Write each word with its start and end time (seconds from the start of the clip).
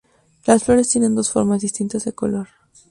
Las 0.47 0.63
flores 0.63 0.89
tienen 0.89 1.13
dos 1.13 1.31
formas 1.31 1.61
distintas 1.61 2.05
de 2.05 2.13
color. 2.13 2.47